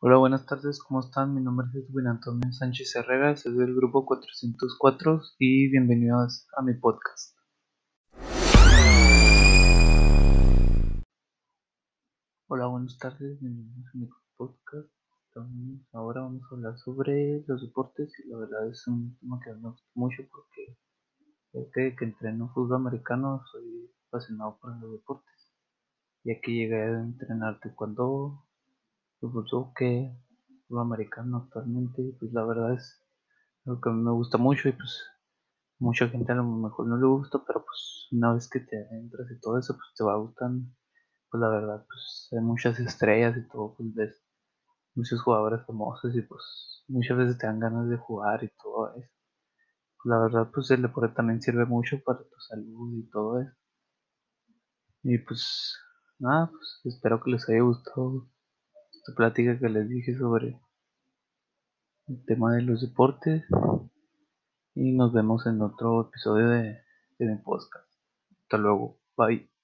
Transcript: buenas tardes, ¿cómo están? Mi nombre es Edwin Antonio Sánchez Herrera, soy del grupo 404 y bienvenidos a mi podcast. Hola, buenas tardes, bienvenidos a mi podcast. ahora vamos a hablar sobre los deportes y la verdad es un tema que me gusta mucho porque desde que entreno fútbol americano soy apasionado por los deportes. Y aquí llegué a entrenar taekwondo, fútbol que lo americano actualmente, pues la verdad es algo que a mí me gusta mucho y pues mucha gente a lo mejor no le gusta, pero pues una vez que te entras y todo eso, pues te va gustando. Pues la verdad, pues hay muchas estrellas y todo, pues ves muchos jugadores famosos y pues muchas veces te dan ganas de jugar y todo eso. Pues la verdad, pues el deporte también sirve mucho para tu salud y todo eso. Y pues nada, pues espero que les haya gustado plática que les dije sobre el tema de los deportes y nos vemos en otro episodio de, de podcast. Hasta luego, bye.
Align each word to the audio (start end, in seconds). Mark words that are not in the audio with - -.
buenas 0.00 0.46
tardes, 0.46 0.80
¿cómo 0.80 1.00
están? 1.00 1.34
Mi 1.34 1.40
nombre 1.40 1.66
es 1.68 1.74
Edwin 1.74 2.06
Antonio 2.06 2.52
Sánchez 2.52 2.94
Herrera, 2.94 3.36
soy 3.36 3.56
del 3.56 3.74
grupo 3.74 4.06
404 4.06 5.20
y 5.38 5.68
bienvenidos 5.70 6.46
a 6.56 6.62
mi 6.62 6.74
podcast. 6.74 7.36
Hola, 12.46 12.66
buenas 12.66 12.96
tardes, 12.98 13.40
bienvenidos 13.40 13.86
a 13.92 13.98
mi 13.98 14.08
podcast. 14.36 14.88
ahora 15.92 16.22
vamos 16.22 16.42
a 16.44 16.54
hablar 16.54 16.78
sobre 16.78 17.44
los 17.46 17.60
deportes 17.60 18.12
y 18.24 18.28
la 18.28 18.38
verdad 18.38 18.68
es 18.68 18.86
un 18.86 19.18
tema 19.18 19.40
que 19.44 19.52
me 19.52 19.68
gusta 19.68 19.88
mucho 19.94 20.22
porque 20.30 20.76
desde 21.52 21.96
que 21.96 22.04
entreno 22.04 22.52
fútbol 22.54 22.76
americano 22.76 23.42
soy 23.50 23.90
apasionado 24.08 24.58
por 24.60 24.80
los 24.80 24.92
deportes. 24.92 25.52
Y 26.24 26.32
aquí 26.32 26.54
llegué 26.54 26.82
a 26.82 27.00
entrenar 27.00 27.58
taekwondo, 27.60 28.47
fútbol 29.20 29.72
que 29.76 30.16
lo 30.68 30.80
americano 30.80 31.38
actualmente, 31.38 32.14
pues 32.18 32.32
la 32.32 32.44
verdad 32.44 32.74
es 32.74 33.02
algo 33.64 33.80
que 33.80 33.90
a 33.90 33.92
mí 33.92 34.02
me 34.02 34.12
gusta 34.12 34.38
mucho 34.38 34.68
y 34.68 34.72
pues 34.72 35.02
mucha 35.78 36.08
gente 36.08 36.32
a 36.32 36.36
lo 36.36 36.44
mejor 36.44 36.86
no 36.86 36.96
le 36.96 37.06
gusta, 37.06 37.42
pero 37.46 37.64
pues 37.64 38.08
una 38.12 38.34
vez 38.34 38.48
que 38.48 38.60
te 38.60 38.76
entras 38.90 39.30
y 39.30 39.40
todo 39.40 39.58
eso, 39.58 39.74
pues 39.74 39.86
te 39.96 40.04
va 40.04 40.16
gustando. 40.16 40.68
Pues 41.30 41.40
la 41.40 41.48
verdad, 41.48 41.84
pues 41.86 42.28
hay 42.32 42.40
muchas 42.40 42.78
estrellas 42.80 43.36
y 43.36 43.48
todo, 43.48 43.74
pues 43.76 43.94
ves 43.94 44.24
muchos 44.94 45.20
jugadores 45.22 45.64
famosos 45.66 46.14
y 46.16 46.22
pues 46.22 46.84
muchas 46.88 47.18
veces 47.18 47.38
te 47.38 47.46
dan 47.46 47.60
ganas 47.60 47.88
de 47.88 47.96
jugar 47.96 48.42
y 48.44 48.50
todo 48.62 48.94
eso. 48.96 49.10
Pues 50.02 50.10
la 50.10 50.18
verdad, 50.20 50.50
pues 50.52 50.70
el 50.70 50.82
deporte 50.82 51.14
también 51.14 51.42
sirve 51.42 51.64
mucho 51.66 51.98
para 52.04 52.20
tu 52.20 52.40
salud 52.40 52.94
y 52.98 53.08
todo 53.10 53.40
eso. 53.40 53.52
Y 55.02 55.18
pues 55.18 55.76
nada, 56.18 56.50
pues 56.50 56.80
espero 56.84 57.20
que 57.22 57.30
les 57.30 57.48
haya 57.48 57.62
gustado 57.62 58.28
plática 59.14 59.58
que 59.58 59.68
les 59.68 59.88
dije 59.88 60.16
sobre 60.16 60.60
el 62.08 62.24
tema 62.24 62.54
de 62.54 62.62
los 62.62 62.80
deportes 62.80 63.44
y 64.74 64.92
nos 64.92 65.12
vemos 65.12 65.46
en 65.46 65.60
otro 65.60 66.02
episodio 66.08 66.48
de, 66.48 66.78
de 67.18 67.36
podcast. 67.36 67.88
Hasta 68.42 68.58
luego, 68.58 68.96
bye. 69.16 69.57